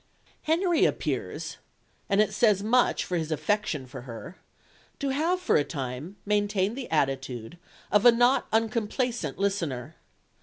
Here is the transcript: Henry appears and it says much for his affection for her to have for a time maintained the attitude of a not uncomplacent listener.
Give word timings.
Henry 0.41 0.83
appears 0.85 1.57
and 2.09 2.19
it 2.21 2.33
says 2.33 2.63
much 2.63 3.05
for 3.05 3.17
his 3.17 3.31
affection 3.31 3.85
for 3.85 4.01
her 4.01 4.35
to 4.97 5.09
have 5.09 5.39
for 5.39 5.57
a 5.57 5.63
time 5.63 6.15
maintained 6.25 6.75
the 6.75 6.89
attitude 6.89 7.59
of 7.91 8.03
a 8.03 8.11
not 8.11 8.47
uncomplacent 8.51 9.37
listener. 9.37 9.97